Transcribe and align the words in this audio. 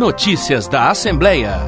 Notícias 0.00 0.66
da 0.66 0.88
Assembleia. 0.88 1.58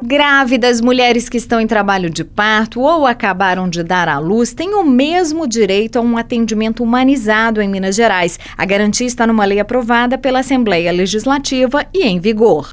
Grávidas, 0.00 0.80
mulheres 0.80 1.28
que 1.28 1.36
estão 1.36 1.60
em 1.60 1.66
trabalho 1.66 2.08
de 2.08 2.22
parto 2.22 2.80
ou 2.80 3.04
acabaram 3.04 3.68
de 3.68 3.82
dar 3.82 4.08
à 4.08 4.20
luz 4.20 4.54
têm 4.54 4.74
o 4.74 4.84
mesmo 4.84 5.48
direito 5.48 5.98
a 5.98 6.00
um 6.00 6.16
atendimento 6.16 6.84
humanizado 6.84 7.60
em 7.60 7.68
Minas 7.68 7.96
Gerais. 7.96 8.38
A 8.56 8.64
garantia 8.64 9.08
está 9.08 9.26
numa 9.26 9.44
lei 9.44 9.58
aprovada 9.58 10.16
pela 10.16 10.38
Assembleia 10.38 10.92
Legislativa 10.92 11.84
e 11.92 12.06
em 12.06 12.20
vigor. 12.20 12.70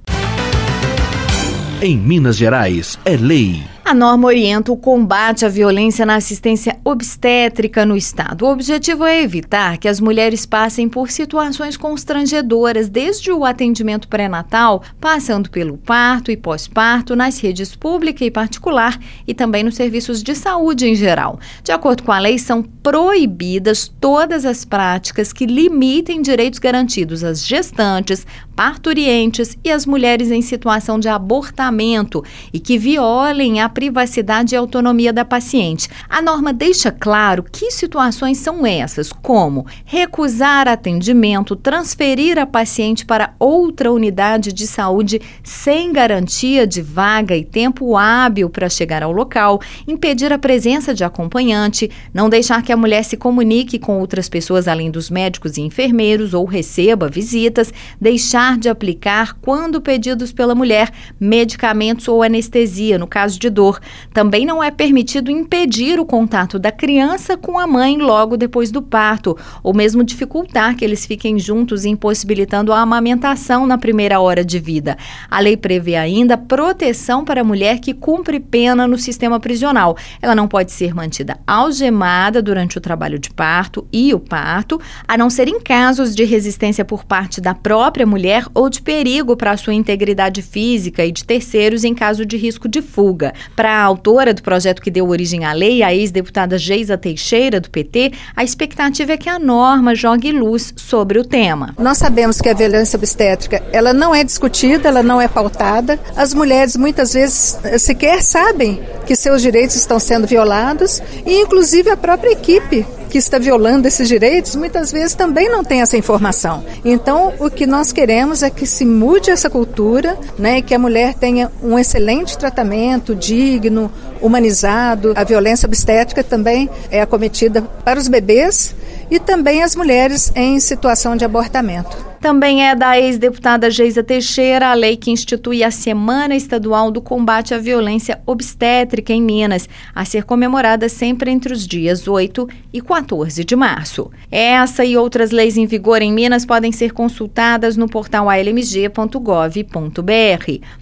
Em 1.82 1.98
Minas 1.98 2.38
Gerais, 2.38 3.00
é 3.04 3.18
lei. 3.18 3.75
A 3.88 3.94
norma 3.94 4.26
orienta 4.26 4.72
o 4.72 4.78
combate 4.78 5.46
à 5.46 5.48
violência 5.48 6.08
na 6.08 6.16
assistência 6.16 6.76
obstétrica 6.84 7.86
no 7.86 7.96
Estado. 7.96 8.44
O 8.44 8.52
objetivo 8.52 9.06
é 9.06 9.22
evitar 9.22 9.78
que 9.78 9.88
as 9.88 10.00
mulheres 10.00 10.44
passem 10.44 10.90
por 10.90 11.12
situações 11.12 11.78
constrangedoras, 11.78 12.90
desde 12.90 13.32
o 13.32 13.46
atendimento 13.46 14.08
pré-natal, 14.08 14.82
passando 15.00 15.52
pelo 15.52 15.78
parto 15.78 16.32
e 16.32 16.36
pós-parto, 16.36 17.16
nas 17.16 17.40
redes 17.40 17.76
pública 17.76 18.26
e 18.26 18.32
particular 18.32 19.00
e 19.28 19.36
também 19.36 19.64
nos 19.64 19.76
serviços 19.76 20.24
de 20.24 20.34
saúde 20.34 20.88
em 20.88 20.96
geral. 20.96 21.40
De 21.64 21.72
acordo 21.72 22.02
com 22.02 22.12
a 22.12 22.18
lei, 22.18 22.40
são 22.40 22.64
proibidas 22.64 23.88
todas 24.02 24.48
as 24.48 24.66
práticas 24.66 25.32
que 25.32 25.46
limitem 25.46 26.24
direitos 26.24 26.58
garantidos 26.58 27.24
às 27.24 27.46
gestantes, 27.46 28.26
parturientes 28.56 29.56
e 29.64 29.72
às 29.72 29.86
mulheres 29.86 30.32
em 30.32 30.42
situação 30.42 31.00
de 31.00 31.08
abortamento 31.08 32.24
e 32.52 32.60
que 32.60 32.80
violem 32.80 33.62
a 33.62 33.75
privacidade 33.76 34.56
e 34.56 34.58
autonomia 34.58 35.12
da 35.12 35.26
paciente. 35.26 35.90
A 36.10 36.22
norma 36.22 36.54
deixa 36.54 36.92
claro 36.92 37.44
que 37.44 37.70
situações 37.70 38.38
são 38.38 38.66
essas, 38.66 39.12
como 39.12 39.68
recusar 39.84 40.66
atendimento, 40.66 41.58
transferir 41.58 42.40
a 42.40 42.46
paciente 42.46 43.06
para 43.06 43.34
outra 43.38 43.92
unidade 43.92 44.54
de 44.54 44.66
saúde 44.66 45.22
sem 45.44 45.92
garantia 45.92 46.66
de 46.66 46.82
vaga 46.82 47.36
e 47.36 47.44
tempo 47.44 47.98
hábil 47.98 48.50
para 48.50 48.70
chegar 48.70 49.04
ao 49.04 49.12
local, 49.12 49.60
impedir 49.86 50.32
a 50.32 50.40
presença 50.40 50.94
de 50.94 51.04
acompanhante, 51.04 51.92
não 52.14 52.30
deixar 52.30 52.64
que 52.64 52.72
a 52.72 52.78
mulher 52.78 53.04
se 53.04 53.18
comunique 53.18 53.78
com 53.78 54.00
outras 54.00 54.30
pessoas 54.30 54.70
além 54.70 54.90
dos 54.90 55.10
médicos 55.10 55.58
e 55.58 55.62
enfermeiros 55.62 56.34
ou 56.34 56.46
receba 56.46 57.10
visitas, 57.10 57.74
deixar 58.00 58.58
de 58.58 58.70
aplicar, 58.70 59.34
quando 59.42 59.82
pedidos 59.82 60.32
pela 60.32 60.56
mulher, 60.56 60.90
medicamentos 61.20 62.08
ou 62.08 62.24
anestesia, 62.24 62.98
no 62.98 63.08
caso 63.08 63.38
de 63.38 63.50
dor 63.50 63.65
Também 64.14 64.46
não 64.46 64.64
é 64.64 64.72
permitido 64.72 65.32
impedir 65.32 66.00
o 66.00 66.06
contato 66.06 66.58
da 66.60 66.72
criança 66.72 67.38
com 67.38 67.58
a 67.60 67.68
mãe 67.68 67.98
logo 67.98 68.38
depois 68.38 68.72
do 68.72 68.82
parto, 68.82 69.38
ou 69.64 69.74
mesmo 69.74 70.04
dificultar 70.04 70.76
que 70.76 70.84
eles 70.84 71.06
fiquem 71.06 71.40
juntos, 71.40 71.86
impossibilitando 71.86 72.72
a 72.72 72.80
amamentação 72.80 73.66
na 73.66 73.78
primeira 73.78 74.20
hora 74.20 74.44
de 74.44 74.60
vida. 74.60 74.98
A 75.30 75.40
lei 75.40 75.58
prevê 75.58 75.96
ainda 75.96 76.38
proteção 76.38 77.24
para 77.24 77.42
a 77.42 77.44
mulher 77.44 77.80
que 77.80 77.94
cumpre 77.94 78.40
pena 78.40 78.88
no 78.88 78.98
sistema 78.98 79.40
prisional. 79.40 79.98
Ela 80.22 80.36
não 80.36 80.48
pode 80.48 80.72
ser 80.72 80.94
mantida 80.94 81.38
algemada 81.46 82.42
durante 82.42 82.78
o 82.78 82.82
trabalho 82.82 83.20
de 83.20 83.30
parto 83.30 83.88
e 83.92 84.14
o 84.14 84.20
parto, 84.20 84.80
a 85.08 85.18
não 85.18 85.30
ser 85.30 85.48
em 85.48 85.60
casos 85.60 86.16
de 86.16 86.24
resistência 86.24 86.84
por 86.84 87.04
parte 87.04 87.40
da 87.42 87.54
própria 87.54 88.06
mulher 88.06 88.46
ou 88.54 88.70
de 88.70 88.82
perigo 88.82 89.36
para 89.36 89.52
a 89.52 89.58
sua 89.58 89.74
integridade 89.74 90.42
física 90.42 91.06
e 91.06 91.12
de 91.12 91.24
terceiros 91.24 91.84
em 91.84 91.94
caso 91.94 92.26
de 92.26 92.38
risco 92.38 92.68
de 92.68 92.82
fuga. 92.82 93.34
Para 93.56 93.72
a 93.72 93.84
autora 93.84 94.34
do 94.34 94.44
projeto 94.44 94.82
que 94.82 94.92
deu 94.92 95.08
origem 95.08 95.46
à 95.46 95.54
lei, 95.54 95.82
a 95.82 95.94
ex-deputada 95.94 96.58
Geisa 96.58 96.98
Teixeira, 96.98 97.62
do 97.62 97.70
PT, 97.70 98.12
a 98.36 98.44
expectativa 98.44 99.14
é 99.14 99.18
que 99.18 99.30
a 99.30 99.40
norma 99.40 99.96
jogue 99.96 100.32
luz 100.32 100.74
sobre 100.76 101.18
o 101.20 101.24
tema. 101.24 101.74
Nós 101.80 101.98
sabemos 101.98 102.42
que 102.42 102.50
a 102.50 102.54
violência 102.54 102.98
obstétrica 102.98 103.64
ela 103.72 103.94
não 103.94 104.14
é 104.14 104.24
discutida, 104.24 104.90
ela 104.90 105.02
não 105.02 105.22
é 105.22 105.28
pautada. 105.28 106.00
As 106.16 106.34
mulheres 106.34 106.76
muitas 106.76 107.14
vezes 107.14 107.58
sequer 107.80 108.22
sabem 108.22 108.82
que 109.06 109.16
seus 109.16 109.42
direitos 109.42 109.76
estão 109.76 110.00
sendo 110.00 110.28
violados 110.28 111.02
e 111.26 111.42
inclusive 111.42 111.90
a 111.90 111.98
própria 111.98 112.32
equipe 112.32 112.86
que 113.16 113.20
está 113.20 113.40
violando 113.40 113.88
esses 113.88 114.10
direitos 114.10 114.58
muitas 114.58 114.92
vezes 114.92 115.16
também 115.16 115.48
não 115.48 115.64
tem 115.64 115.82
essa 115.82 115.96
informação. 115.96 116.66
Então, 116.84 117.32
o 117.40 117.50
que 117.50 117.66
nós 117.66 117.94
queremos 117.94 118.44
é 118.44 118.50
que 118.50 118.68
se 118.68 118.84
mude 118.86 119.32
essa 119.32 119.50
cultura, 119.50 120.20
né, 120.38 120.58
e 120.58 120.62
que 120.62 120.76
a 120.76 120.80
mulher 120.80 121.14
tenha 121.14 121.50
um 121.64 121.80
excelente 121.80 122.38
tratamento 122.38 123.16
digno, 123.16 123.90
humanizado. 124.20 125.14
A 125.16 125.24
violência 125.24 125.66
obstétrica 125.66 126.26
também 126.26 126.70
é 126.92 127.02
acometida 127.02 127.62
para 127.62 127.98
os 127.98 128.10
bebês 128.10 128.76
e 129.10 129.18
também 129.18 129.64
as 129.64 129.78
mulheres 129.78 130.30
em 130.36 130.60
situação 130.60 131.16
de 131.16 131.24
abortamento. 131.24 132.15
Também 132.26 132.68
é 132.68 132.74
da 132.74 133.00
ex-deputada 133.00 133.70
Geisa 133.70 134.04
Teixeira 134.04 134.70
a 134.70 134.74
lei 134.74 134.98
que 134.98 135.12
institui 135.12 135.64
a 135.64 135.70
Semana 135.70 136.36
Estadual 136.36 136.90
do 136.90 137.00
Combate 137.00 137.54
à 137.54 137.60
Violência 137.60 138.20
Obstétrica 138.26 139.14
em 139.14 139.22
Minas, 139.22 139.70
a 139.94 140.04
ser 140.06 140.24
comemorada 140.24 140.90
sempre 140.90 141.30
entre 141.30 141.54
os 141.54 141.68
dias 141.68 142.08
8 142.08 142.50
e 142.74 142.82
14 142.82 143.44
de 143.44 143.56
março. 143.56 144.10
Essa 144.32 144.84
e 144.84 144.98
outras 144.98 145.30
leis 145.30 145.56
em 145.56 145.68
vigor 145.68 146.02
em 146.02 146.12
Minas 146.12 146.48
podem 146.48 146.72
ser 146.72 146.94
consultadas 146.94 147.78
no 147.78 147.88
portal 147.88 148.28
almg.gov.br. 148.28 148.90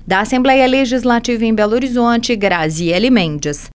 Da 0.07 0.21
Assembleia 0.21 0.65
Legislativa 0.65 1.43
em 1.43 1.53
Belo 1.53 1.73
Horizonte, 1.73 2.37
Graziele 2.37 3.09
Mendes. 3.09 3.69